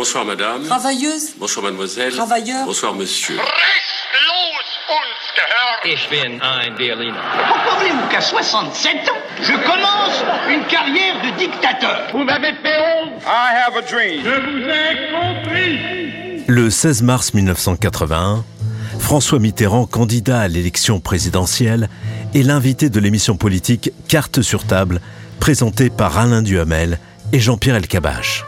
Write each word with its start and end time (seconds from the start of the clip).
Bonsoir 0.00 0.24
madame. 0.24 0.62
Travailleuse. 0.62 1.34
Bonsoir 1.36 1.66
mademoiselle. 1.66 2.14
Travailleur. 2.14 2.64
Bonsoir 2.64 2.94
monsieur. 2.94 3.36
Ich 5.84 6.08
bin 6.08 6.40
ein 6.40 6.74
Berliner. 6.74 7.12
Pourquoi 7.46 7.78
voulez-vous 7.80 8.08
qu'à 8.08 8.22
67 8.22 8.94
ans, 9.10 9.18
je 9.42 9.52
commence 9.52 10.24
une 10.48 10.64
carrière 10.68 11.20
de 11.22 11.38
dictateur? 11.38 12.08
Vous 12.14 12.24
m'avez 12.24 12.54
fait 12.62 12.78
honte 12.78 13.22
I 13.26 13.66
have 13.66 13.76
a 13.76 13.82
dream. 13.82 14.22
Je 14.24 14.40
vous 14.40 14.70
ai 14.70 15.44
compris 15.44 16.44
Le 16.48 16.70
16 16.70 17.02
mars 17.02 17.34
1981, 17.34 18.42
François 19.00 19.38
Mitterrand, 19.38 19.84
candidat 19.84 20.40
à 20.40 20.48
l'élection 20.48 21.00
présidentielle, 21.00 21.90
est 22.34 22.42
l'invité 22.42 22.88
de 22.88 23.00
l'émission 23.00 23.36
politique 23.36 23.92
Carte 24.08 24.40
sur 24.40 24.66
table, 24.66 25.02
présentée 25.40 25.90
par 25.90 26.18
Alain 26.18 26.40
Duhamel 26.40 26.98
et 27.34 27.38
Jean-Pierre 27.38 27.76
Elkabbach. 27.76 28.46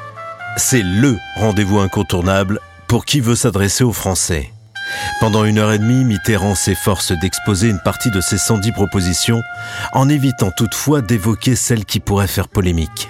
C'est 0.57 0.83
LE 0.83 1.17
rendez-vous 1.37 1.81
incontournable 1.81 2.61
pour 2.87 3.07
qui 3.07 3.21
veut 3.21 3.35
s'adresser 3.35 3.85
aux 3.85 3.93
Français. 3.93 4.53
Pendant 5.19 5.47
une 5.47 5.59
heure 5.59 5.73
et 5.73 5.79
demie, 5.79 6.05
Mitterrand 6.05 6.55
s'efforce 6.55 7.13
d'exposer 7.13 7.69
une 7.69 7.81
partie 7.81 8.11
de 8.11 8.21
ses 8.21 8.37
110 8.37 8.73
propositions, 8.73 9.41
en 9.95 10.11
évitant 10.11 10.51
toutefois 10.55 11.01
d'évoquer 11.01 11.57
celles 11.57 11.87
qui 11.87 12.01
pourraient 12.01 12.27
faire 12.27 12.49
polémique. 12.49 13.09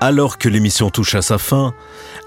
Alors 0.00 0.38
que 0.38 0.48
l'émission 0.48 0.90
touche 0.90 1.14
à 1.14 1.22
sa 1.22 1.38
fin, 1.38 1.72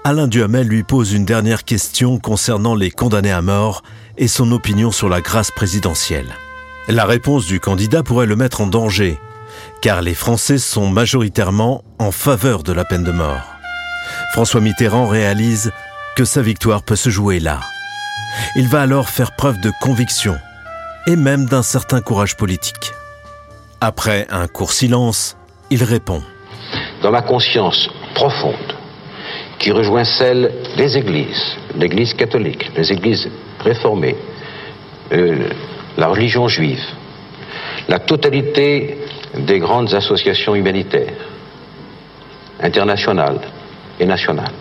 Alain 0.04 0.26
Duhamel 0.26 0.66
lui 0.66 0.82
pose 0.82 1.12
une 1.12 1.26
dernière 1.26 1.64
question 1.64 2.18
concernant 2.18 2.74
les 2.74 2.90
condamnés 2.90 3.32
à 3.32 3.42
mort 3.42 3.82
et 4.16 4.28
son 4.28 4.50
opinion 4.52 4.90
sur 4.90 5.10
la 5.10 5.20
grâce 5.20 5.50
présidentielle. 5.50 6.34
La 6.88 7.04
réponse 7.04 7.44
du 7.44 7.60
candidat 7.60 8.02
pourrait 8.02 8.26
le 8.26 8.36
mettre 8.36 8.62
en 8.62 8.68
danger, 8.68 9.18
car 9.82 10.00
les 10.00 10.14
Français 10.14 10.58
sont 10.58 10.88
majoritairement 10.88 11.84
en 11.98 12.10
faveur 12.10 12.62
de 12.62 12.72
la 12.72 12.86
peine 12.86 13.04
de 13.04 13.12
mort. 13.12 13.55
François 14.32 14.60
Mitterrand 14.60 15.06
réalise 15.06 15.72
que 16.16 16.24
sa 16.24 16.42
victoire 16.42 16.82
peut 16.82 16.96
se 16.96 17.10
jouer 17.10 17.40
là. 17.40 17.60
Il 18.54 18.68
va 18.68 18.82
alors 18.82 19.08
faire 19.08 19.32
preuve 19.32 19.60
de 19.60 19.72
conviction 19.80 20.36
et 21.06 21.16
même 21.16 21.46
d'un 21.46 21.62
certain 21.62 22.00
courage 22.00 22.36
politique. 22.36 22.92
Après 23.80 24.26
un 24.30 24.48
court 24.48 24.72
silence, 24.72 25.36
il 25.70 25.84
répond. 25.84 26.22
Dans 27.02 27.10
ma 27.10 27.22
conscience 27.22 27.88
profonde, 28.14 28.74
qui 29.58 29.70
rejoint 29.72 30.04
celle 30.04 30.52
des 30.76 30.96
églises, 30.96 31.56
l'Église 31.76 32.14
catholique, 32.14 32.70
les 32.76 32.92
églises 32.92 33.28
réformées, 33.60 34.16
euh, 35.12 35.48
la 35.96 36.08
religion 36.08 36.48
juive, 36.48 36.84
la 37.88 37.98
totalité 37.98 38.98
des 39.38 39.58
grandes 39.58 39.94
associations 39.94 40.54
humanitaires, 40.54 41.12
internationales 42.60 43.40
et 43.98 44.06
nationales. 44.06 44.52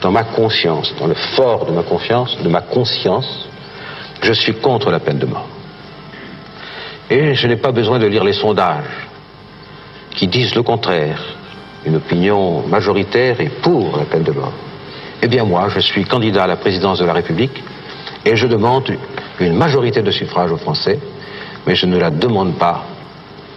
Dans 0.00 0.10
ma 0.10 0.24
conscience, 0.24 0.94
dans 0.98 1.06
le 1.06 1.14
fort 1.14 1.66
de 1.66 1.72
ma 1.72 1.82
confiance, 1.82 2.36
de 2.42 2.48
ma 2.48 2.60
conscience, 2.60 3.48
je 4.22 4.32
suis 4.32 4.54
contre 4.54 4.90
la 4.90 5.00
peine 5.00 5.18
de 5.18 5.26
mort. 5.26 5.48
Et 7.10 7.34
je 7.34 7.46
n'ai 7.46 7.56
pas 7.56 7.72
besoin 7.72 7.98
de 7.98 8.06
lire 8.06 8.24
les 8.24 8.32
sondages 8.32 9.08
qui 10.10 10.26
disent 10.28 10.54
le 10.54 10.62
contraire. 10.62 11.22
Une 11.84 11.96
opinion 11.96 12.66
majoritaire 12.66 13.40
est 13.40 13.60
pour 13.60 13.96
la 13.96 14.04
peine 14.04 14.22
de 14.22 14.32
mort. 14.32 14.52
Eh 15.20 15.28
bien 15.28 15.44
moi, 15.44 15.68
je 15.68 15.80
suis 15.80 16.04
candidat 16.04 16.44
à 16.44 16.46
la 16.46 16.56
présidence 16.56 16.98
de 16.98 17.04
la 17.04 17.12
République 17.12 17.62
et 18.24 18.36
je 18.36 18.46
demande 18.46 18.96
une 19.40 19.54
majorité 19.54 20.02
de 20.02 20.10
suffrage 20.10 20.52
aux 20.52 20.56
Français, 20.56 20.98
mais 21.66 21.74
je 21.74 21.86
ne 21.86 21.98
la 21.98 22.10
demande 22.10 22.54
pas 22.54 22.84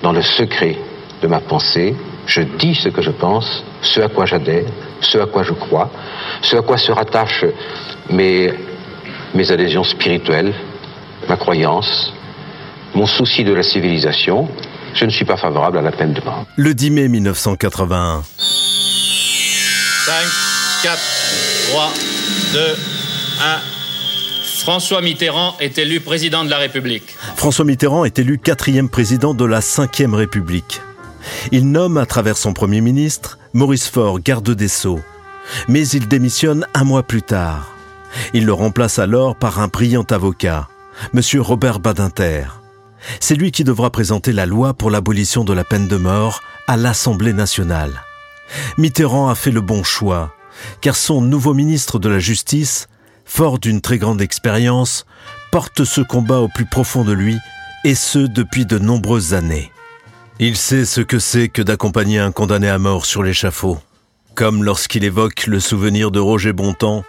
dans 0.02 0.12
le 0.12 0.22
secret 0.22 0.78
de 1.22 1.28
ma 1.28 1.40
pensée. 1.40 1.96
Je 2.28 2.42
dis 2.42 2.76
ce 2.76 2.90
que 2.90 3.02
je 3.02 3.12
pense, 3.12 3.64
ce 3.82 4.02
à 4.02 4.10
quoi 4.10 4.26
j'adhère, 4.26 4.66
ce 5.02 5.18
à 5.18 5.26
quoi 5.26 5.44
je 5.44 5.54
crois, 5.54 5.92
ce 6.42 6.56
à 6.56 6.62
quoi 6.62 6.78
se 6.78 6.92
rattachent 6.92 7.46
mes, 8.10 8.54
mes 9.34 9.52
adhésions 9.52 9.84
spirituelles, 9.84 10.54
ma 11.30 11.38
croyance, 11.38 12.14
mon 12.94 13.06
souci 13.06 13.44
de 13.44 13.54
la 13.54 13.64
civilisation. 13.64 14.48
Je 14.94 15.06
ne 15.06 15.10
suis 15.10 15.26
pas 15.26 15.38
favorable 15.38 15.78
à 15.78 15.82
la 15.82 15.92
peine 15.92 16.14
de 16.14 16.22
mort. 16.22 16.46
Le 16.56 16.74
10 16.74 16.92
mai 16.92 17.08
1981. 17.10 18.24
5, 20.06 20.14
4, 20.84 21.00
3, 21.72 21.94
2, 22.54 22.60
1. 22.60 23.76
François 24.62 25.02
Mitterrand 25.02 25.56
est 25.60 25.78
élu 25.78 26.00
président 26.00 26.44
de 26.46 26.50
la 26.50 26.58
République. 26.58 27.04
François 27.36 27.66
Mitterrand 27.66 28.06
est 28.06 28.18
élu 28.18 28.40
quatrième 28.40 28.90
président 28.90 29.34
de 29.34 29.46
la 29.46 29.60
Ve 29.60 30.14
République. 30.14 30.82
Il 31.52 31.72
nomme 31.72 31.98
à 31.98 32.06
travers 32.06 32.38
son 32.38 32.54
Premier 32.54 32.82
ministre 32.82 33.38
Maurice 33.54 33.88
Faure 33.88 34.20
garde 34.20 34.52
des 34.52 34.68
Sceaux. 34.68 35.02
Mais 35.68 35.88
il 35.88 36.08
démissionne 36.08 36.66
un 36.74 36.84
mois 36.84 37.04
plus 37.04 37.22
tard. 37.22 37.76
Il 38.34 38.46
le 38.46 38.54
remplace 38.54 39.00
alors 39.00 39.36
par 39.36 39.60
un 39.60 39.68
brillant 39.68 40.06
avocat, 40.10 40.68
M. 41.14 41.22
Robert 41.42 41.80
Badinter. 41.80 42.46
C'est 43.20 43.36
lui 43.36 43.52
qui 43.52 43.64
devra 43.64 43.92
présenter 43.92 44.32
la 44.32 44.46
loi 44.46 44.74
pour 44.74 44.90
l'abolition 44.90 45.44
de 45.44 45.54
la 45.54 45.64
peine 45.64 45.88
de 45.88 45.98
mort 45.98 46.42
à 46.68 46.78
l'Assemblée 46.78 47.34
nationale. 47.34 48.02
Mitterrand 48.78 49.30
a 49.30 49.36
fait 49.36 49.52
le 49.52 49.62
bon 49.62 49.84
choix, 49.84 50.34
car 50.82 50.96
son 50.96 51.22
nouveau 51.22 51.54
ministre 51.54 52.00
de 52.00 52.10
la 52.10 52.20
Justice, 52.20 52.88
fort 53.26 53.60
d'une 53.60 53.82
très 53.82 53.98
grande 53.98 54.22
expérience, 54.22 55.06
porte 55.52 55.84
ce 55.84 56.02
combat 56.02 56.40
au 56.40 56.48
plus 56.48 56.66
profond 56.66 57.04
de 57.04 57.14
lui, 57.14 57.38
et 57.84 57.96
ce 57.96 58.20
depuis 58.20 58.66
de 58.66 58.80
nombreuses 58.80 59.34
années. 59.34 59.72
Il 60.38 60.58
sait 60.58 60.84
ce 60.84 61.00
que 61.00 61.18
c'est 61.18 61.48
que 61.48 61.62
d'accompagner 61.62 62.20
un 62.20 62.34
condamné 62.34 62.68
à 62.68 62.78
mort 62.78 63.06
sur 63.06 63.24
l'échafaud, 63.24 63.80
comme 64.34 64.66
lorsqu'il 64.66 65.06
évoque 65.06 65.48
le 65.48 65.62
souvenir 65.62 66.12
de 66.12 66.20
Roger 66.20 66.52
Bontemps, 66.52 67.06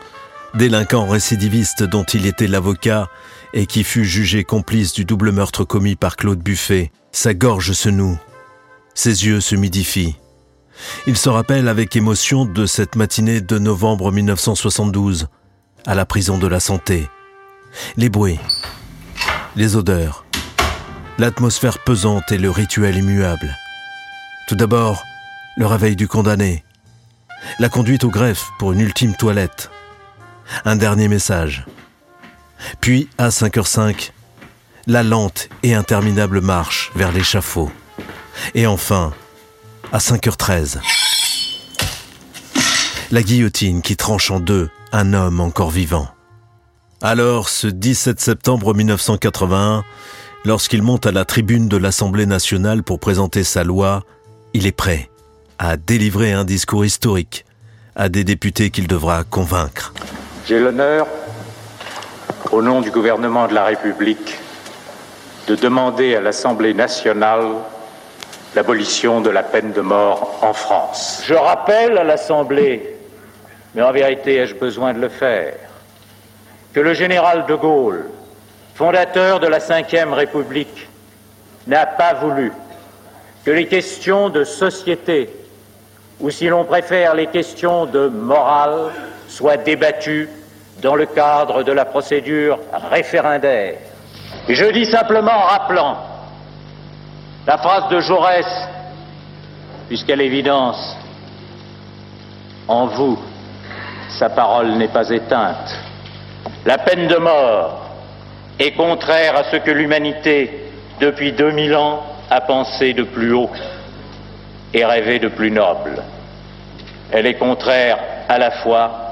délinquant 0.54 1.06
récidiviste 1.06 1.82
dont 1.82 2.04
il 2.04 2.24
était 2.26 2.46
l'avocat 2.46 3.08
et 3.52 3.66
qui 3.66 3.82
fut 3.82 4.04
jugé 4.04 4.44
complice 4.44 4.92
du 4.92 5.04
double 5.04 5.32
meurtre 5.32 5.64
commis 5.64 5.96
par 5.96 6.14
Claude 6.14 6.38
Buffet. 6.38 6.92
Sa 7.10 7.34
gorge 7.34 7.72
se 7.72 7.88
noue, 7.88 8.16
ses 8.94 9.26
yeux 9.26 9.40
se 9.40 9.56
midifient. 9.56 10.14
Il 11.08 11.16
se 11.16 11.28
rappelle 11.28 11.66
avec 11.66 11.96
émotion 11.96 12.44
de 12.44 12.64
cette 12.64 12.94
matinée 12.94 13.40
de 13.40 13.58
novembre 13.58 14.12
1972, 14.12 15.26
à 15.84 15.96
la 15.96 16.06
prison 16.06 16.38
de 16.38 16.46
la 16.46 16.60
Santé. 16.60 17.08
Les 17.96 18.08
bruits, 18.08 18.38
les 19.56 19.74
odeurs, 19.74 20.25
l'atmosphère 21.18 21.78
pesante 21.78 22.30
et 22.32 22.38
le 22.38 22.50
rituel 22.50 22.96
immuable. 22.96 23.56
Tout 24.48 24.54
d'abord, 24.54 25.04
le 25.56 25.66
réveil 25.66 25.96
du 25.96 26.08
condamné, 26.08 26.64
la 27.58 27.68
conduite 27.68 28.04
au 28.04 28.10
greffe 28.10 28.50
pour 28.58 28.72
une 28.72 28.80
ultime 28.80 29.14
toilette, 29.14 29.70
un 30.64 30.76
dernier 30.76 31.08
message. 31.08 31.64
Puis, 32.80 33.08
à 33.18 33.28
5h05, 33.28 34.12
la 34.86 35.02
lente 35.02 35.48
et 35.62 35.74
interminable 35.74 36.40
marche 36.40 36.92
vers 36.94 37.12
l'échafaud. 37.12 37.70
Et 38.54 38.66
enfin, 38.66 39.12
à 39.92 39.98
5h13, 39.98 40.78
la 43.10 43.22
guillotine 43.22 43.82
qui 43.82 43.96
tranche 43.96 44.30
en 44.30 44.40
deux 44.40 44.70
un 44.92 45.12
homme 45.14 45.40
encore 45.40 45.70
vivant. 45.70 46.08
Alors, 47.02 47.48
ce 47.48 47.66
17 47.66 48.20
septembre 48.20 48.74
1981, 48.74 49.84
lorsqu'il 50.46 50.80
monte 50.80 51.06
à 51.06 51.12
la 51.12 51.24
tribune 51.24 51.68
de 51.68 51.76
l'Assemblée 51.76 52.24
nationale 52.24 52.84
pour 52.84 53.00
présenter 53.00 53.42
sa 53.42 53.64
loi, 53.64 54.04
il 54.54 54.66
est 54.66 54.76
prêt 54.76 55.10
à 55.58 55.76
délivrer 55.76 56.32
un 56.32 56.44
discours 56.44 56.84
historique 56.84 57.44
à 57.96 58.08
des 58.08 58.22
députés 58.22 58.70
qu'il 58.70 58.86
devra 58.86 59.24
convaincre. 59.24 59.92
J'ai 60.46 60.60
l'honneur, 60.60 61.08
au 62.52 62.62
nom 62.62 62.80
du 62.80 62.92
gouvernement 62.92 63.48
de 63.48 63.54
la 63.54 63.64
République, 63.64 64.38
de 65.48 65.56
demander 65.56 66.14
à 66.14 66.20
l'Assemblée 66.20 66.74
nationale 66.74 67.46
l'abolition 68.54 69.20
de 69.20 69.30
la 69.30 69.42
peine 69.42 69.72
de 69.72 69.80
mort 69.80 70.38
en 70.42 70.52
France. 70.52 71.22
Je 71.26 71.34
rappelle 71.34 71.98
à 71.98 72.04
l'Assemblée, 72.04 72.96
mais 73.74 73.82
en 73.82 73.90
vérité 73.90 74.36
ai-je 74.36 74.54
besoin 74.54 74.94
de 74.94 75.00
le 75.00 75.08
faire, 75.08 75.54
que 76.72 76.78
le 76.78 76.94
général 76.94 77.46
de 77.46 77.54
Gaulle, 77.56 78.04
fondateur 78.76 79.40
de 79.40 79.46
la 79.46 79.58
Ve 79.58 80.12
République, 80.12 80.88
n'a 81.66 81.86
pas 81.86 82.12
voulu 82.12 82.52
que 83.44 83.50
les 83.50 83.66
questions 83.66 84.28
de 84.28 84.44
société, 84.44 85.30
ou 86.20 86.30
si 86.30 86.48
l'on 86.48 86.64
préfère 86.64 87.14
les 87.14 87.28
questions 87.28 87.86
de 87.86 88.08
morale, 88.08 88.92
soient 89.28 89.56
débattues 89.56 90.28
dans 90.82 90.94
le 90.94 91.06
cadre 91.06 91.62
de 91.62 91.72
la 91.72 91.86
procédure 91.86 92.58
référendaire. 92.90 93.78
Je 94.48 94.66
dis 94.66 94.84
simplement 94.84 95.32
en 95.32 95.46
rappelant 95.46 95.96
la 97.46 97.56
phrase 97.56 97.88
de 97.88 98.00
Jaurès, 98.00 98.46
puisqu'à 99.88 100.16
l'évidence, 100.16 100.96
en 102.68 102.86
vous, 102.88 103.18
sa 104.18 104.28
parole 104.28 104.72
n'est 104.72 104.88
pas 104.88 105.08
éteinte. 105.08 105.74
La 106.66 106.76
peine 106.76 107.08
de 107.08 107.16
mort 107.16 107.85
est 108.58 108.72
contraire 108.72 109.36
à 109.36 109.44
ce 109.44 109.56
que 109.56 109.70
l'humanité, 109.70 110.50
depuis 111.00 111.32
2000 111.32 111.74
ans, 111.74 112.02
a 112.30 112.40
pensé 112.40 112.92
de 112.92 113.04
plus 113.04 113.32
haut 113.32 113.50
et 114.72 114.84
rêvé 114.84 115.18
de 115.18 115.28
plus 115.28 115.50
noble. 115.50 116.02
Elle 117.12 117.26
est 117.26 117.34
contraire 117.34 117.98
à 118.28 118.38
la 118.38 118.50
fois 118.50 119.06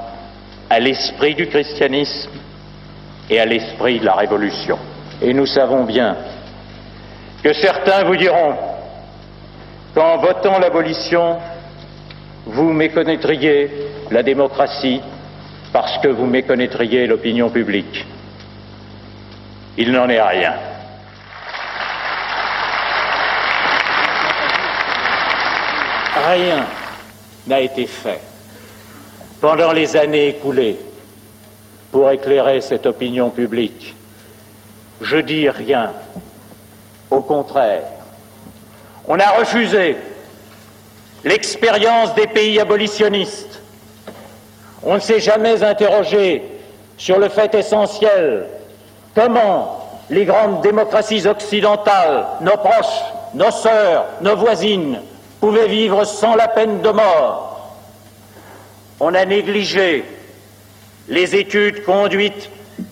à 0.69 0.79
l'esprit 0.79 1.35
du 1.35 1.47
christianisme 1.47 2.31
et 3.29 3.39
à 3.39 3.45
l'esprit 3.45 3.99
de 3.99 4.05
la 4.05 4.15
Révolution. 4.15 4.77
Et 5.21 5.33
nous 5.33 5.45
savons 5.45 5.83
bien 5.85 6.17
que 7.43 7.53
certains 7.53 8.03
vous 8.03 8.15
diront 8.17 8.55
qu'en 9.93 10.17
votant 10.17 10.59
l'abolition, 10.59 11.37
vous 12.45 12.73
méconnaîtriez 12.73 13.71
la 14.11 14.23
démocratie 14.23 15.01
parce 15.71 15.97
que 15.99 16.09
vous 16.09 16.25
méconnaîtriez 16.25 17.07
l'opinion 17.07 17.49
publique. 17.49 18.05
Il 19.77 19.91
n'en 19.91 20.07
est 20.07 20.21
rien. 20.21 20.53
Rien 26.27 26.65
n'a 27.45 27.59
été 27.59 27.85
fait 27.85 28.21
pendant 29.41 29.73
les 29.73 29.97
années 29.97 30.29
écoulées 30.29 30.77
pour 31.91 32.09
éclairer 32.09 32.61
cette 32.61 32.85
opinion 32.85 33.29
publique. 33.29 33.95
Je 35.01 35.17
dis 35.17 35.49
rien. 35.49 35.91
Au 37.11 37.21
contraire, 37.21 37.83
on 39.07 39.19
a 39.19 39.29
refusé 39.31 39.97
l'expérience 41.23 42.15
des 42.15 42.27
pays 42.27 42.59
abolitionnistes. 42.59 43.61
On 44.83 44.95
ne 44.95 44.99
s'est 44.99 45.19
jamais 45.19 45.63
interrogé 45.63 46.43
sur 46.97 47.19
le 47.19 47.29
fait 47.29 47.53
essentiel 47.55 48.47
comment 49.15 49.87
les 50.09 50.25
grandes 50.25 50.61
démocraties 50.61 51.25
occidentales, 51.25 52.25
nos 52.41 52.57
proches, 52.57 53.01
nos 53.33 53.51
sœurs, 53.51 54.05
nos 54.21 54.35
voisines, 54.35 54.99
pouvaient 55.39 55.67
vivre 55.67 56.03
sans 56.03 56.35
la 56.35 56.47
peine 56.47 56.81
de 56.81 56.89
mort? 56.89 57.73
On 58.99 59.13
a 59.13 59.25
négligé 59.25 60.05
les 61.07 61.35
études 61.35 61.83
conduites 61.83 62.49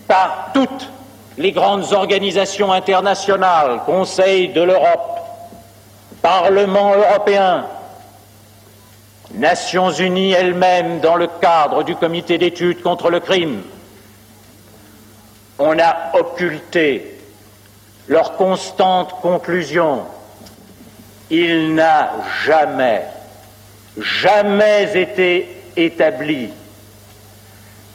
par 0.08 0.50
toutes 0.52 0.90
les 1.38 1.52
grandes 1.52 1.92
organisations 1.92 2.72
internationales, 2.72 3.80
Conseil 3.86 4.48
de 4.48 4.62
l'Europe, 4.62 5.20
Parlement 6.22 6.94
européen, 6.94 7.66
Nations 9.34 9.90
unies 9.90 10.32
elles-mêmes 10.32 11.00
dans 11.00 11.16
le 11.16 11.26
cadre 11.26 11.82
du 11.82 11.96
comité 11.96 12.38
d'études 12.38 12.82
contre 12.82 13.10
le 13.10 13.18
crime. 13.18 13.62
On 15.66 15.78
a 15.78 16.10
occulté 16.12 17.16
leurs 18.08 18.36
constantes 18.36 19.18
conclusions. 19.22 20.02
Il 21.30 21.74
n'a 21.74 22.10
jamais, 22.44 23.00
jamais 23.96 24.94
été 24.94 25.62
établi 25.74 26.50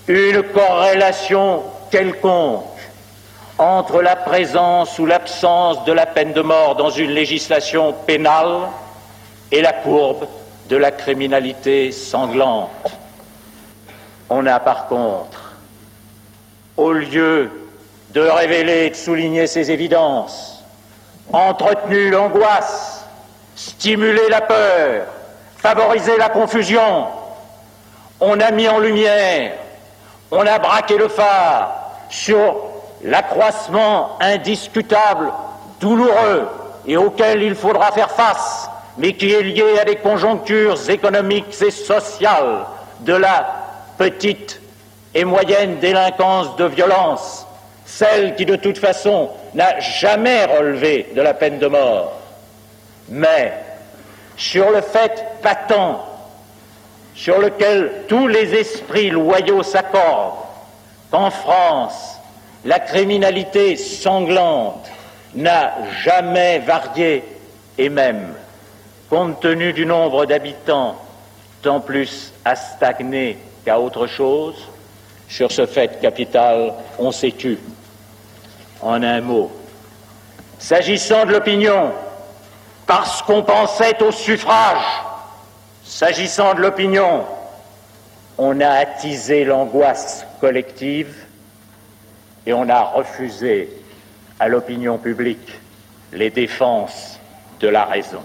une 0.07 0.42
corrélation 0.42 1.62
quelconque 1.92 2.63
entre 3.60 4.01
la 4.01 4.16
présence 4.16 4.98
ou 4.98 5.06
l'absence 5.06 5.86
de 5.86 5.92
la 5.92 6.07
peine 6.07 6.33
de 6.33 6.42
mort 6.42 6.75
dans 6.75 6.89
une 6.89 7.12
législation 7.12 7.94
pénale 7.94 8.62
et 9.51 9.62
la 9.62 9.74
courbe 9.74 10.25
de 10.69 10.75
la 10.75 10.89
criminalité 10.89 11.92
sanglante. 11.92 12.98
On 14.27 14.48
a 14.48 14.60
par 14.60 14.88
contre, 14.88 15.49
au 16.80 16.94
lieu 16.94 17.52
de 18.12 18.22
révéler 18.22 18.86
et 18.86 18.90
de 18.90 18.96
souligner 18.96 19.48
ces 19.48 19.72
évidences, 19.72 20.64
entretenu 21.31 22.10
l'angoisse, 22.10 23.06
stimulé 23.56 24.22
la 24.30 24.42
peur, 24.42 25.06
favorisé 25.58 26.18
la 26.18 26.30
confusion, 26.30 27.08
on 28.20 28.40
a 28.40 28.52
mis 28.52 28.68
en 28.68 28.80
lumière 28.80 29.52
on 30.31 30.46
a 30.46 30.60
braqué 30.60 30.98
le 30.98 31.08
phare 31.08 31.92
sur 32.10 32.56
l'accroissement 33.04 34.18
indiscutable, 34.20 35.31
douloureux 35.80 36.48
et 36.86 36.98
auquel 36.98 37.42
il 37.42 37.56
faudra 37.56 37.92
faire 37.92 38.12
face, 38.12 38.70
mais 38.98 39.14
qui 39.14 39.31
est 39.31 39.42
lié 39.42 39.80
à 39.80 39.86
des 39.86 39.96
conjonctures 39.96 40.90
économiques 40.90 41.56
et 41.62 41.72
sociales 41.72 42.66
de 43.02 43.14
la 43.14 43.48
petite 43.98 44.62
et 45.13 45.25
moyenne 45.25 45.79
délinquance 45.79 46.56
de 46.56 46.65
violence, 46.65 47.45
celle 47.85 48.35
qui 48.35 48.45
de 48.45 48.56
toute 48.56 48.77
façon 48.77 49.29
n'a 49.53 49.79
jamais 49.79 50.45
relevé 50.45 51.11
de 51.15 51.21
la 51.21 51.33
peine 51.33 51.59
de 51.59 51.67
mort, 51.67 52.13
mais 53.09 53.53
sur 54.38 54.69
le 54.71 54.81
fait 54.81 55.25
patent 55.41 56.00
sur 57.15 57.39
lequel 57.39 57.91
tous 58.07 58.27
les 58.27 58.53
esprits 58.56 59.09
loyaux 59.09 59.63
s'accordent, 59.63 60.35
qu'en 61.11 61.31
France, 61.31 62.17
la 62.63 62.79
criminalité 62.79 63.75
sanglante 63.75 64.89
n'a 65.35 65.73
jamais 66.03 66.59
varié 66.59 67.23
et 67.77 67.89
même, 67.89 68.33
compte 69.09 69.39
tenu 69.39 69.73
du 69.73 69.85
nombre 69.85 70.25
d'habitants, 70.25 70.95
tant 71.61 71.79
plus 71.79 72.31
à 72.45 72.56
stagner 72.56 73.38
qu'à 73.65 73.79
autre 73.79 74.07
chose, 74.07 74.56
sur 75.30 75.52
ce 75.52 75.66
fait 75.66 76.02
capital, 76.02 76.74
on 76.98 77.14
s'est 77.14 77.31
tu. 77.31 77.58
En 78.81 79.02
un 79.02 79.22
mot, 79.22 79.52
s'agissant 80.58 81.26
de 81.26 81.31
l'opinion, 81.31 81.92
parce 82.86 83.22
qu'on 83.22 83.44
pensait 83.44 84.02
au 84.04 84.12
suffrage, 84.12 84.84
S'agissant 85.90 86.54
de 86.54 86.62
l'opinion, 86.62 87.26
on 88.38 88.62
a 88.62 88.70
attisé 88.70 89.44
l'angoisse 89.44 90.24
collective 90.40 91.26
et 92.46 92.54
on 92.54 92.70
a 92.70 92.81
refusé 92.84 93.70
à 94.40 94.48
l'opinion 94.48 95.00
publique 95.00 95.52
les 96.14 96.30
défenses 96.30 97.20
de 97.60 97.70
la 97.70 97.86
raison. 97.86 98.22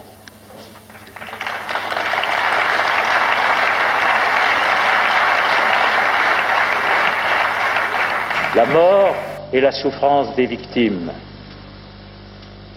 La 8.57 8.67
mort 8.67 9.15
et 9.53 9.61
la 9.61 9.73
souffrance 9.73 10.35
des 10.37 10.47
victimes, 10.47 11.11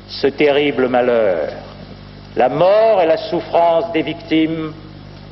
ce 0.08 0.28
terrible 0.28 0.88
malheur 0.88 1.50
la 2.38 2.50
mort 2.50 3.02
et 3.02 3.08
la 3.08 3.18
souffrance 3.18 3.92
des 3.94 4.04
victimes 4.04 4.72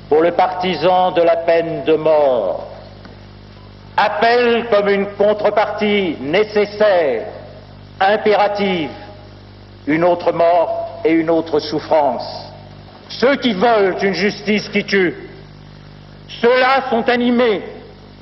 pour 0.09 0.21
le 0.21 0.31
partisan 0.31 1.11
de 1.11 1.21
la 1.21 1.37
peine 1.37 1.83
de 1.83 1.93
mort 1.93 2.67
appellent 3.95 4.65
comme 4.71 4.89
une 4.89 5.05
contrepartie 5.15 6.17
nécessaire, 6.19 7.27
impérative, 7.99 8.89
une 9.85 10.03
autre 10.03 10.31
mort 10.31 10.99
et 11.05 11.11
une 11.11 11.29
autre 11.29 11.59
souffrance. 11.59 12.51
Ceux 13.07 13.35
qui 13.35 13.53
veulent 13.53 13.95
une 14.01 14.15
justice 14.15 14.67
qui 14.69 14.83
tue, 14.83 15.15
ceux-là 16.41 16.89
sont 16.89 17.07
animés 17.07 17.61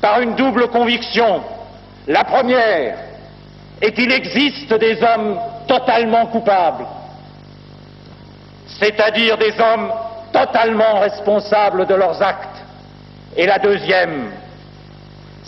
par 0.02 0.20
une 0.20 0.36
double 0.36 0.68
conviction. 0.68 1.42
La 2.08 2.24
première 2.24 2.98
est 3.82 3.92
qu'il 3.92 4.12
existe 4.12 4.74
des 4.74 5.02
hommes 5.02 5.40
totalement 5.68 6.26
coupables 6.28 6.86
c'est-à-dire 8.80 9.38
des 9.38 9.54
hommes 9.60 9.92
totalement 10.32 11.00
responsables 11.00 11.86
de 11.86 11.96
leurs 11.96 12.22
actes. 12.22 12.50
Et 13.36 13.46
la 13.46 13.60
deuxième, 13.60 14.32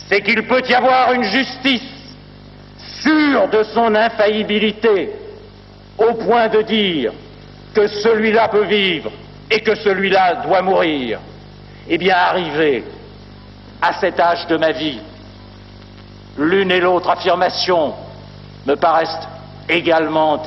c'est 0.08 0.22
qu'il 0.22 0.46
peut 0.46 0.62
y 0.68 0.74
avoir 0.74 1.12
une 1.12 1.24
justice 1.24 1.82
sûre 3.02 3.48
de 3.48 3.62
son 3.64 3.94
infaillibilité, 3.94 5.10
au 5.98 6.14
point 6.14 6.48
de 6.48 6.62
dire 6.62 7.12
que 7.74 7.86
celui-là 7.86 8.48
peut 8.48 8.64
vivre 8.64 9.10
et 9.50 9.60
que 9.60 9.74
celui-là 9.74 10.42
doit 10.46 10.62
mourir. 10.62 11.20
Eh 11.88 11.98
bien, 11.98 12.16
arrivé 12.16 12.84
à 13.80 13.92
cet 14.00 14.18
âge 14.18 14.46
de 14.46 14.56
ma 14.56 14.72
vie, 14.72 15.00
l'une 16.38 16.70
et 16.70 16.80
l'autre 16.80 17.10
affirmation 17.10 17.94
me 18.66 18.74
paraissent 18.74 19.28
également 19.68 20.42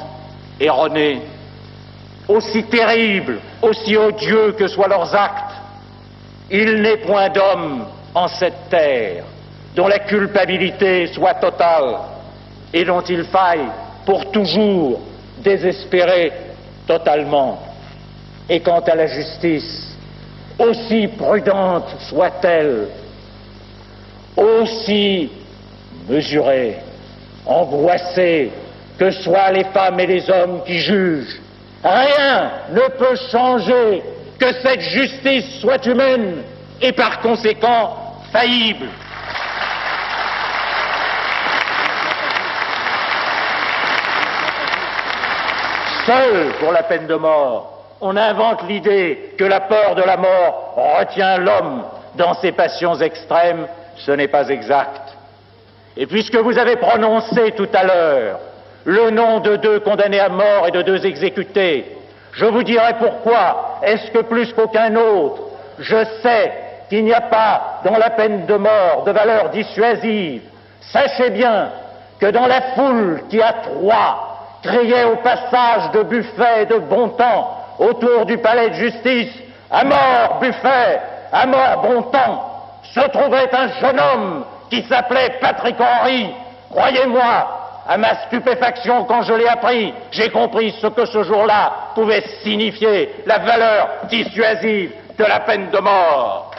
erronées 0.60 1.22
aussi 2.30 2.64
terribles, 2.66 3.40
aussi 3.62 3.98
odieux 3.98 4.52
que 4.54 4.68
soient 4.68 4.88
leurs 4.88 5.14
actes, 5.16 5.52
il 6.52 6.82
n'est 6.82 6.98
point 6.98 7.30
d'homme 7.30 7.86
en 8.14 8.28
cette 8.28 8.70
terre 8.70 9.24
dont 9.76 9.88
la 9.88 10.00
culpabilité 10.00 11.08
soit 11.08 11.36
totale 11.36 11.98
et 12.74 12.86
dont 12.86 13.02
il 13.02 13.24
faille 13.26 13.68
pour 14.06 14.32
toujours 14.32 15.00
désespérer 15.40 16.32
totalement. 16.88 17.60
Et 18.48 18.62
quant 18.62 18.80
à 18.80 18.96
la 18.96 19.08
justice, 19.08 19.96
aussi 20.58 21.08
prudente 21.08 21.96
soit-elle, 22.10 22.88
aussi 24.36 25.30
mesurés, 26.10 26.78
angoissés, 27.46 28.52
que 28.98 29.12
soient 29.12 29.52
les 29.52 29.64
femmes 29.66 30.00
et 30.00 30.08
les 30.08 30.30
hommes 30.30 30.64
qui 30.66 30.80
jugent. 30.80 31.40
Rien 31.84 32.52
ne 32.72 32.88
peut 32.98 33.16
changer 33.32 34.04
que 34.38 34.52
cette 34.62 34.82
justice 34.82 35.60
soit 35.62 35.86
humaine 35.86 36.44
et 36.82 36.92
par 36.92 37.22
conséquent 37.22 37.96
faillible. 38.32 38.88
Seul 46.06 46.54
pour 46.60 46.72
la 46.72 46.84
peine 46.84 47.08
de 47.08 47.16
mort, 47.16 47.84
on 48.02 48.18
invente 48.18 48.64
l'idée 48.68 49.36
que 49.38 49.44
la 49.44 49.62
peur 49.62 49.96
de 49.96 50.02
la 50.02 50.18
mort 50.18 50.74
retient 50.76 51.38
l'homme 51.38 51.84
dans 52.16 52.34
ses 52.36 52.52
passions 52.52 52.96
extrêmes. 52.96 53.68
Ce 53.98 54.12
n'est 54.12 54.28
pas 54.28 54.50
exact. 54.50 55.19
Et 56.00 56.08
puisque 56.08 56.38
vous 56.38 56.58
avez 56.58 56.78
prononcé 56.78 57.52
tout 57.52 57.68
à 57.74 57.84
l'heure 57.84 58.40
le 58.86 59.10
nom 59.10 59.42
de 59.42 59.58
deux 59.58 59.82
condamnés 59.82 60.22
à 60.22 60.30
mort 60.30 60.66
et 60.66 60.72
de 60.72 60.82
deux 60.82 61.06
exécutés, 61.06 61.98
je 62.32 62.46
vous 62.46 62.64
dirai 62.64 62.94
pourquoi. 62.98 63.80
Est-ce 63.84 64.10
que 64.12 64.20
plus 64.20 64.54
qu'aucun 64.54 64.96
autre, 64.96 65.42
je 65.78 65.98
sais 66.24 66.54
qu'il 66.88 67.04
n'y 67.04 67.14
a 67.14 67.20
pas 67.20 67.82
dans 67.84 67.98
la 67.98 68.12
peine 68.12 68.46
de 68.46 68.56
mort 68.56 69.04
de 69.06 69.12
valeur 69.12 69.50
dissuasive. 69.50 70.44
Sachez 70.80 71.32
bien 71.32 71.70
que 72.22 72.28
dans 72.28 72.48
la 72.48 72.62
foule 72.76 73.24
qui 73.30 73.42
à 73.42 73.54
trois 73.54 74.58
criait 74.64 75.04
au 75.04 75.18
passage 75.18 75.92
de 75.92 76.04
Buffet 76.04 76.62
et 76.62 76.66
de 76.66 76.78
Bontemps 76.78 77.58
autour 77.78 78.26
du 78.26 78.38
palais 78.38 78.70
de 78.70 78.76
justice, 78.76 79.34
à 79.70 79.84
mort 79.84 80.40
Buffet, 80.40 81.02
à 81.34 81.46
mort 81.46 81.82
Bontemps, 81.82 82.46
se 82.94 83.02
trouvait 83.10 83.54
un 83.54 83.68
jeune 83.82 84.00
homme 84.00 84.46
qui 84.70 84.84
s'appelait 84.84 85.38
Patrick 85.42 85.76
Henry. 85.80 86.30
Croyez-moi, 86.70 87.60
à 87.88 87.98
ma 87.98 88.28
stupéfaction 88.28 89.06
quand 89.06 89.24
je 89.24 89.34
l'ai 89.34 89.48
appris, 89.48 89.94
j'ai 90.12 90.30
compris 90.30 90.76
ce 90.80 90.88
que 90.88 91.06
ce 91.06 91.24
jour-là 91.24 91.92
pouvait 91.96 92.24
signifier, 92.44 93.10
la 93.26 93.40
valeur 93.40 93.90
dissuasive 94.10 94.92
de 95.18 95.24
la 95.24 95.40
peine 95.40 95.72
de 95.72 95.80
mort. 95.80 96.52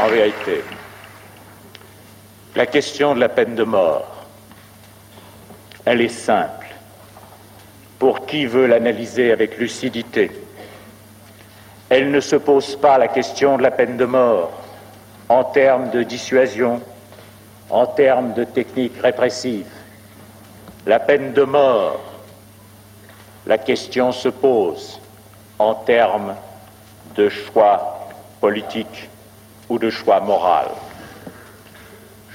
En 0.00 0.06
vérité, 0.08 0.64
la 2.56 2.66
question 2.66 3.14
de 3.14 3.20
la 3.20 3.28
peine 3.28 3.54
de 3.54 3.64
mort, 3.64 4.24
elle 5.84 6.00
est 6.02 6.08
simple. 6.08 6.59
Pour 8.00 8.24
qui 8.24 8.46
veut 8.46 8.66
l'analyser 8.66 9.30
avec 9.30 9.58
lucidité, 9.58 10.32
elle 11.90 12.10
ne 12.10 12.20
se 12.20 12.34
pose 12.34 12.76
pas 12.76 12.96
la 12.96 13.08
question 13.08 13.58
de 13.58 13.62
la 13.62 13.70
peine 13.70 13.98
de 13.98 14.06
mort 14.06 14.52
en 15.28 15.44
termes 15.44 15.90
de 15.90 16.02
dissuasion, 16.02 16.80
en 17.68 17.84
termes 17.84 18.32
de 18.32 18.44
techniques 18.44 18.98
répressives. 19.02 19.68
La 20.86 20.98
peine 20.98 21.34
de 21.34 21.42
mort, 21.42 22.00
la 23.46 23.58
question 23.58 24.12
se 24.12 24.30
pose 24.30 24.98
en 25.58 25.74
termes 25.74 26.34
de 27.16 27.28
choix 27.28 28.08
politiques 28.40 29.10
ou 29.68 29.78
de 29.78 29.90
choix 29.90 30.20
moral. 30.20 30.68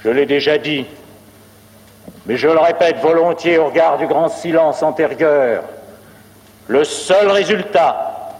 Je 0.04 0.10
l'ai 0.10 0.26
déjà 0.26 0.58
dit, 0.58 0.86
mais 2.26 2.36
je 2.36 2.48
le 2.48 2.58
répète 2.58 2.98
volontiers 2.98 3.58
au 3.58 3.66
regard 3.66 3.98
du 3.98 4.06
grand 4.06 4.28
silence 4.28 4.82
antérieur, 4.82 5.62
le 6.68 6.84
seul 6.84 7.30
résultat 7.30 8.34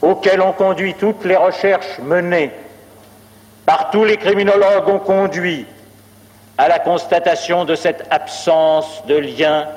auquel 0.00 0.40
ont 0.40 0.52
conduit 0.52 0.94
toutes 0.94 1.24
les 1.24 1.36
recherches 1.36 1.98
menées 2.00 2.50
par 3.64 3.90
tous 3.90 4.04
les 4.04 4.16
criminologues 4.16 4.88
ont 4.88 4.98
conduit 4.98 5.66
à 6.58 6.68
la 6.68 6.78
constatation 6.78 7.64
de 7.64 7.74
cette 7.74 8.06
absence 8.10 9.04
de 9.06 9.16
lien 9.16 9.68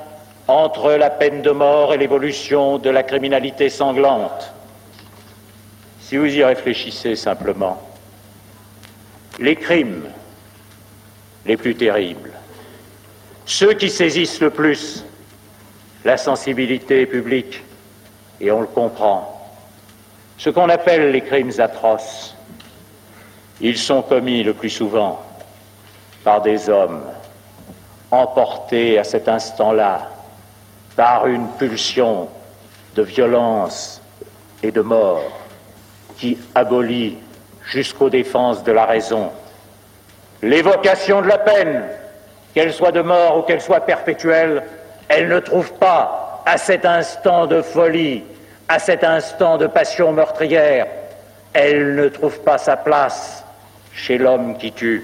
entre 0.48 0.92
la 0.94 1.10
peine 1.10 1.42
de 1.42 1.52
mort 1.52 1.94
et 1.94 1.98
l'évolution 1.98 2.78
de 2.78 2.90
la 2.90 3.04
criminalité 3.04 3.70
sanglante. 3.70 4.54
Si 6.02 6.18
vous 6.18 6.26
y 6.26 6.44
réfléchissez 6.44 7.16
simplement, 7.16 7.82
les 9.40 9.56
crimes 9.56 10.04
les 11.46 11.58
plus 11.58 11.76
terribles, 11.76 12.32
ceux 13.46 13.74
qui 13.74 13.90
saisissent 13.90 14.42
le 14.42 14.50
plus 14.50 15.06
la 16.04 16.18
sensibilité 16.18 17.06
publique, 17.06 17.64
et 18.40 18.52
on 18.52 18.62
le 18.62 18.68
comprend, 18.68 19.50
ce 20.38 20.50
qu'on 20.50 20.70
appelle 20.70 21.12
les 21.12 21.22
crimes 21.22 21.52
atroces, 21.58 22.36
ils 23.62 23.78
sont 23.78 24.02
commis 24.02 24.44
le 24.44 24.54
plus 24.54 24.70
souvent 24.70 25.22
par 26.24 26.42
des 26.42 26.70
hommes 26.70 27.02
emportés 28.12 29.00
à 29.00 29.04
cet 29.04 29.28
instant-là 29.28 30.10
par 30.96 31.28
une 31.28 31.48
pulsion 31.58 32.28
de 32.96 33.02
violence 33.02 34.02
et 34.64 34.72
de 34.72 34.82
mort 34.82 35.24
qui 36.18 36.38
abolit 36.54 37.18
jusqu'aux 37.66 38.10
défenses 38.10 38.64
de 38.64 38.72
la 38.72 38.86
raison. 38.86 39.32
L'évocation 40.42 41.22
de 41.22 41.28
la 41.28 41.38
peine, 41.38 41.84
qu'elle 42.56 42.74
soit 42.74 42.94
de 42.94 43.02
mort 43.02 43.38
ou 43.38 43.42
qu'elle 43.42 43.62
soit 43.62 43.82
perpétuelle, 43.82 44.64
elle 45.10 45.28
ne 45.28 45.40
trouve 45.40 45.74
pas 45.74 46.42
à 46.46 46.58
cet 46.58 46.86
instant 46.86 47.48
de 47.48 47.62
folie, 47.62 48.24
à 48.70 48.80
cet 48.80 49.04
instant 49.04 49.58
de 49.58 49.68
passion 49.68 50.14
meurtrière, 50.14 50.88
elle 51.54 51.96
ne 51.96 52.08
trouve 52.08 52.40
pas 52.42 52.58
sa 52.58 52.78
place 52.78 53.44
chez 53.94 54.18
l'homme 54.18 54.58
qui 54.58 54.72
tue. 54.72 55.04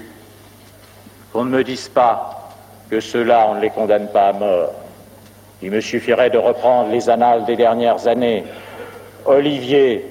Qu'on 1.32 1.44
ne 1.44 1.50
me 1.50 1.62
dise 1.62 1.88
pas 1.88 2.50
que 2.90 3.00
ceux-là, 3.00 3.46
on 3.50 3.54
ne 3.54 3.60
les 3.60 3.70
condamne 3.70 4.08
pas 4.08 4.28
à 4.28 4.32
mort. 4.32 4.72
Il 5.60 5.70
me 5.70 5.80
suffirait 5.80 6.30
de 6.30 6.38
reprendre 6.38 6.90
les 6.90 7.08
annales 7.08 7.44
des 7.44 7.56
dernières 7.56 8.06
années. 8.06 8.44
Olivier, 9.26 10.06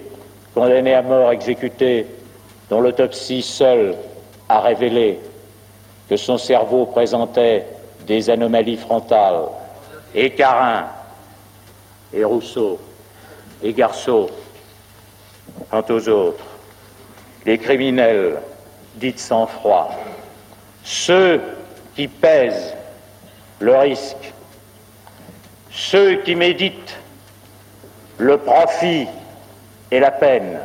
condamné 0.53 0.93
à 0.93 1.01
mort, 1.01 1.31
exécuté, 1.31 2.05
dont 2.69 2.81
l'autopsie 2.81 3.41
seule 3.41 3.95
a 4.47 4.59
révélé 4.61 5.19
que 6.11 6.17
son 6.17 6.37
cerveau 6.37 6.87
présentait 6.87 7.65
des 8.05 8.29
anomalies 8.29 8.75
frontales, 8.75 9.45
et 10.13 10.31
Carin, 10.31 10.87
et 12.11 12.25
Rousseau, 12.25 12.81
et 13.63 13.71
Garceau. 13.71 14.29
Quant 15.69 15.85
aux 15.87 16.09
autres, 16.09 16.43
les 17.45 17.57
criminels 17.57 18.41
dits 18.95 19.17
sans 19.17 19.47
froid, 19.47 19.89
ceux 20.83 21.39
qui 21.95 22.09
pèsent 22.09 22.75
le 23.61 23.73
risque, 23.77 24.33
ceux 25.71 26.17
qui 26.23 26.35
méditent 26.35 26.97
le 28.17 28.37
profit 28.37 29.07
et 29.89 29.99
la 30.01 30.11
peine, 30.11 30.59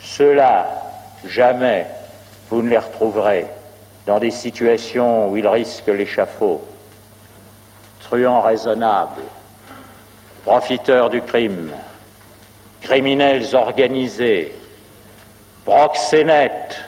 ceux-là, 0.00 0.66
jamais 1.28 1.86
vous 2.50 2.60
ne 2.60 2.70
les 2.70 2.78
retrouverez 2.78 3.46
dans 4.06 4.18
des 4.18 4.30
situations 4.30 5.30
où 5.30 5.36
ils 5.36 5.48
risquent 5.48 5.88
l'échafaud. 5.88 6.62
Truands 8.00 8.42
raisonnables, 8.42 9.22
profiteurs 10.44 11.08
du 11.08 11.22
crime, 11.22 11.70
criminels 12.82 13.54
organisés, 13.54 14.54
proxénètes, 15.64 16.78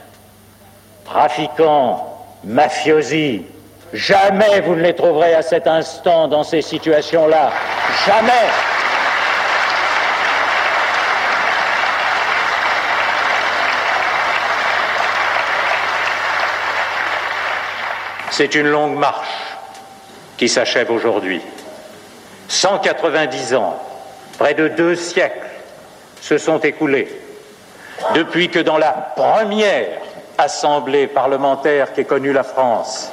trafiquants, 1.07 2.19
mafiosi, 2.45 3.47
jamais 3.95 4.61
vous 4.61 4.75
ne 4.75 4.83
les 4.83 4.95
trouverez 4.95 5.35
à 5.35 5.43
cet 5.43 5.67
instant 5.67 6.29
dans 6.29 6.45
ces 6.45 6.61
situations-là. 6.61 7.51
Jamais. 8.07 8.76
C'est 18.37 18.55
une 18.55 18.69
longue 18.69 18.99
marche 18.99 19.57
qui 20.37 20.51
s'achève 20.51 20.91
aujourd'hui. 20.91 21.41
190 22.49 23.55
ans, 23.55 23.83
près 24.39 24.53
de 24.53 24.69
deux 24.69 24.95
siècles, 24.95 25.49
se 26.21 26.37
sont 26.37 26.59
écoulés 26.59 27.09
depuis 28.15 28.51
que 28.51 28.59
dans 28.59 28.77
la 28.77 28.93
première 28.93 30.03
assemblée 30.37 31.07
parlementaire 31.07 31.95
qu'ait 31.95 32.05
connue 32.05 32.35
la 32.35 32.43
France, 32.43 33.11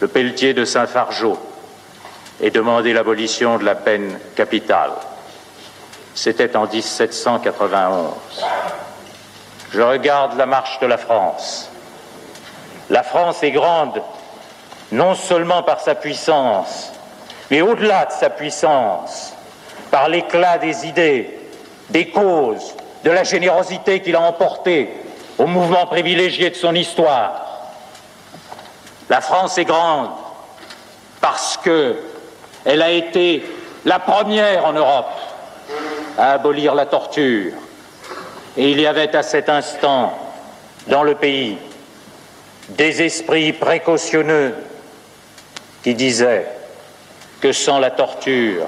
le 0.00 0.08
Pelletier 0.08 0.52
de 0.52 0.66
Saint-Fargeau 0.66 1.38
ait 2.42 2.50
demandé 2.50 2.92
l'abolition 2.92 3.56
de 3.56 3.64
la 3.64 3.74
peine 3.74 4.18
capitale. 4.34 4.90
C'était 6.14 6.54
en 6.56 6.66
1791. 6.66 8.10
Je 9.72 9.80
regarde 9.80 10.36
la 10.36 10.44
marche 10.44 10.78
de 10.80 10.86
la 10.86 10.98
France. 10.98 11.70
La 12.90 13.02
France 13.02 13.42
est 13.42 13.50
grande 13.50 14.02
non 14.92 15.14
seulement 15.14 15.62
par 15.62 15.80
sa 15.80 15.94
puissance, 15.94 16.92
mais 17.50 17.60
au-delà 17.60 18.06
de 18.06 18.12
sa 18.12 18.30
puissance, 18.30 19.32
par 19.90 20.08
l'éclat 20.08 20.58
des 20.58 20.86
idées, 20.86 21.38
des 21.90 22.08
causes, 22.08 22.74
de 23.04 23.10
la 23.10 23.24
générosité 23.24 24.00
qu'il 24.00 24.16
a 24.16 24.20
emportée 24.20 24.90
au 25.38 25.46
mouvement 25.46 25.86
privilégié 25.86 26.50
de 26.50 26.56
son 26.56 26.74
histoire. 26.74 27.46
La 29.08 29.20
France 29.20 29.58
est 29.58 29.64
grande 29.64 30.10
parce 31.20 31.56
que 31.56 31.96
elle 32.64 32.82
a 32.82 32.90
été 32.90 33.44
la 33.84 34.00
première 34.00 34.66
en 34.66 34.72
Europe 34.72 35.10
à 36.18 36.32
abolir 36.32 36.74
la 36.74 36.86
torture. 36.86 37.52
Et 38.56 38.70
il 38.70 38.80
y 38.80 38.86
avait 38.86 39.14
à 39.14 39.22
cet 39.22 39.48
instant 39.48 40.12
dans 40.88 41.04
le 41.04 41.14
pays 41.14 41.58
des 42.70 43.02
esprits 43.02 43.52
précautionneux 43.52 44.54
qui 45.86 45.94
disaient 45.94 46.48
que 47.40 47.52
sans 47.52 47.78
la 47.78 47.92
torture, 47.92 48.66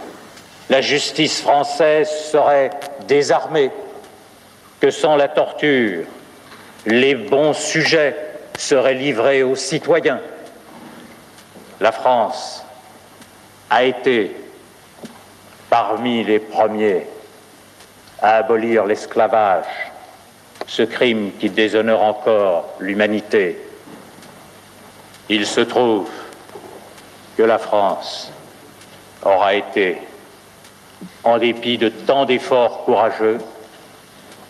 la 0.70 0.80
justice 0.80 1.40
française 1.40 2.08
serait 2.08 2.70
désarmée, 3.08 3.72
que 4.78 4.92
sans 4.92 5.16
la 5.16 5.26
torture, 5.26 6.04
les 6.86 7.16
bons 7.16 7.54
sujets 7.54 8.14
seraient 8.56 8.94
livrés 8.94 9.42
aux 9.42 9.56
citoyens. 9.56 10.20
La 11.80 11.90
France 11.90 12.64
a 13.68 13.82
été 13.82 14.36
parmi 15.70 16.22
les 16.22 16.38
premiers 16.38 17.04
à 18.22 18.36
abolir 18.36 18.84
l'esclavage, 18.84 19.66
ce 20.68 20.84
crime 20.84 21.32
qui 21.40 21.50
déshonore 21.50 22.04
encore 22.04 22.76
l'humanité. 22.78 23.58
Il 25.28 25.46
se 25.46 25.62
trouve 25.62 26.08
que 27.38 27.44
la 27.44 27.58
France 27.58 28.32
aura 29.24 29.54
été, 29.54 29.98
en 31.22 31.38
dépit 31.38 31.78
de 31.78 31.88
tant 31.88 32.24
d'efforts 32.24 32.84
courageux, 32.84 33.38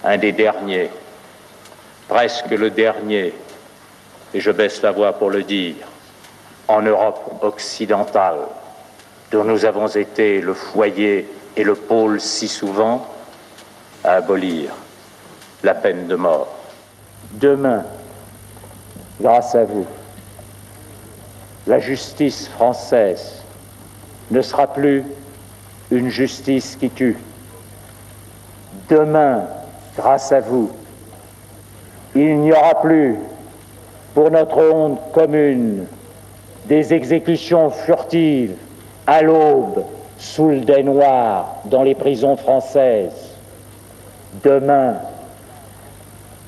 un 0.05 0.17
des 0.17 0.33
derniers, 0.33 0.89
presque 2.09 2.49
le 2.49 2.71
dernier, 2.71 3.35
et 4.33 4.41
je 4.41 4.51
baisse 4.51 4.81
la 4.81 4.93
voix 4.93 5.13
pour 5.13 5.29
le 5.29 5.43
dire, 5.43 5.87
en 6.67 6.81
Europe 6.81 7.41
occidentale, 7.43 8.39
dont 9.33 9.45
nous 9.45 9.67
avons 9.67 9.89
été 9.89 10.41
le 10.41 10.55
foyer 10.55 11.31
et 11.57 11.65
le 11.65 11.75
pôle 11.75 12.23
si 12.23 12.49
souvent, 12.49 13.07
à 14.03 14.13
abolir 14.13 14.73
la 15.63 15.75
peine 15.75 16.07
de 16.07 16.15
mort. 16.15 16.49
Demain, 17.33 17.85
grâce 19.21 19.55
à 19.55 19.65
vous, 19.65 19.87
la 21.69 21.79
justice 21.79 22.49
française 22.49 23.43
ne 24.31 24.41
sera 24.41 24.67
plus 24.67 25.05
une 25.91 26.09
justice 26.09 26.77
qui 26.77 26.89
tue. 26.89 27.19
Demain, 28.89 29.45
grâce 29.95 30.33
à 30.33 30.41
vous, 30.41 30.71
il 32.15 32.39
n'y 32.39 32.53
aura 32.53 32.81
plus, 32.81 33.17
pour 34.15 34.31
notre 34.31 34.59
honte 34.73 35.13
commune, 35.13 35.85
des 36.65 36.95
exécutions 36.95 37.71
furtives 37.71 38.57
à 39.07 39.21
l'aube 39.21 39.85
sous 40.19 40.49
le 40.49 40.61
dais 40.61 40.83
noir 40.83 41.57
dans 41.67 41.83
les 41.83 41.95
prisons 41.95 42.39
françaises. 42.39 43.37
Demain, 44.43 44.97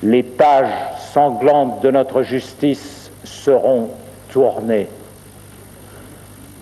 les 0.01 0.23
pages 0.23 0.73
sanglantes 1.13 1.81
de 1.81 1.91
notre 1.91 2.23
justice 2.23 3.11
seront 3.23 3.89
tournées. 4.29 4.87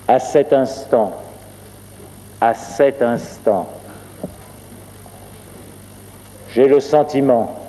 À 0.09 0.17
cet 0.17 0.53
instant, 0.53 1.13
à 2.41 2.55
cet 2.55 3.03
instant, 3.03 3.69
j'ai 6.51 6.67
le 6.67 6.79
sentiment, 6.79 7.59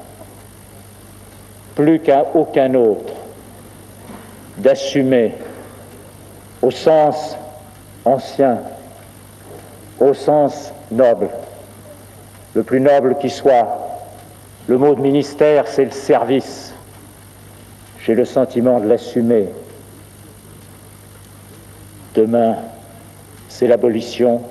plus 1.75 2.01
qu'à 2.01 2.25
aucun 2.33 2.73
autre, 2.77 3.13
d'assumer 4.57 5.35
au 6.63 6.71
sens 6.71 7.37
ancien, 8.07 8.61
au 10.01 10.15
sens 10.15 10.73
noble, 10.91 11.29
le 12.55 12.63
plus 12.63 12.81
noble 12.81 13.19
qui 13.19 13.29
soit. 13.29 13.99
Le 14.67 14.79
mot 14.79 14.95
de 14.95 15.03
ministère, 15.03 15.69
c'est 15.69 15.85
le 15.85 15.91
service. 15.91 16.73
J'ai 18.03 18.15
le 18.15 18.25
sentiment 18.25 18.81
de 18.81 18.89
l'assumer. 18.89 19.51
Demain, 22.15 22.57
c'est 23.49 23.67
l'abolition. 23.67 24.43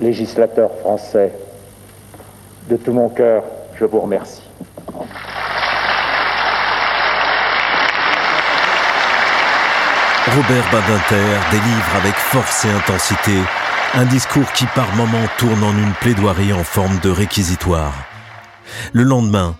Législateur 0.00 0.70
français, 0.80 1.32
de 2.68 2.76
tout 2.76 2.92
mon 2.92 3.08
cœur, 3.08 3.44
je 3.78 3.84
vous 3.84 4.00
remercie. 4.00 4.42
Robert 10.34 10.64
Badinter 10.72 11.40
délivre 11.50 11.96
avec 11.96 12.14
force 12.14 12.64
et 12.64 12.70
intensité 12.70 13.32
un 13.94 14.06
discours 14.06 14.50
qui 14.52 14.64
par 14.74 14.94
moments 14.96 15.26
tourne 15.36 15.62
en 15.62 15.72
une 15.72 15.92
plaidoirie 16.00 16.54
en 16.54 16.64
forme 16.64 16.98
de 17.00 17.10
réquisitoire. 17.10 17.92
Le 18.94 19.02
lendemain, 19.02 19.56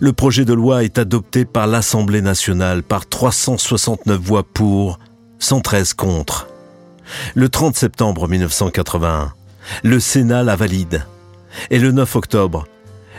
le 0.00 0.12
projet 0.12 0.44
de 0.44 0.52
loi 0.52 0.84
est 0.84 0.98
adopté 0.98 1.44
par 1.44 1.66
l'Assemblée 1.66 2.22
nationale 2.22 2.84
par 2.84 3.08
369 3.08 4.20
voix 4.20 4.44
pour, 4.44 5.00
113 5.42 5.94
contre. 5.94 6.46
Le 7.34 7.48
30 7.48 7.74
septembre 7.74 8.28
1981, 8.28 9.32
le 9.82 9.98
Sénat 9.98 10.44
la 10.44 10.54
valide. 10.54 11.04
Et 11.70 11.80
le 11.80 11.90
9 11.90 12.14
octobre, 12.14 12.68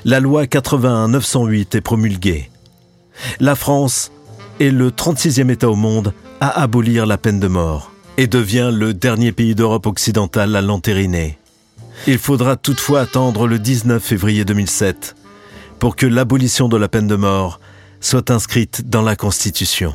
la 0.05 0.21
loi 0.21 0.45
81-908 0.45 1.75
est 1.75 1.81
promulguée. 1.81 2.49
La 3.41 3.55
France 3.55 4.11
est 4.61 4.71
le 4.71 4.89
36e 4.89 5.51
État 5.51 5.69
au 5.69 5.75
monde 5.75 6.13
à 6.39 6.61
abolir 6.61 7.05
la 7.05 7.17
peine 7.17 7.41
de 7.41 7.49
mort 7.49 7.91
et 8.15 8.27
devient 8.27 8.71
le 8.73 8.93
dernier 8.93 9.33
pays 9.33 9.53
d'Europe 9.53 9.85
occidentale 9.85 10.55
à 10.55 10.61
l'entériner. 10.61 11.37
Il 12.07 12.19
faudra 12.19 12.55
toutefois 12.55 13.01
attendre 13.01 13.47
le 13.47 13.59
19 13.59 14.01
février 14.01 14.45
2007 14.45 15.15
pour 15.77 15.97
que 15.97 16.05
l'abolition 16.05 16.69
de 16.69 16.77
la 16.77 16.87
peine 16.87 17.07
de 17.07 17.17
mort 17.17 17.59
soit 17.99 18.31
inscrite 18.31 18.89
dans 18.89 19.01
la 19.01 19.17
Constitution. 19.17 19.93